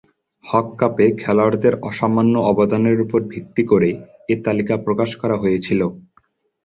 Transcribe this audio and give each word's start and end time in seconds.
হক 0.45 0.67
কাপে 0.79 1.05
খেলোয়াড়দের 1.21 1.75
অসামান্য 1.81 2.35
অবদানের 2.51 2.97
উপর 3.05 3.19
ভিত্তি 3.31 3.63
করে 3.65 3.89
এ 4.29 4.45
তালিকা 4.45 4.75
প্রকাশ 4.85 5.09
করা 5.21 5.35
হয়েছিল। 5.37 5.81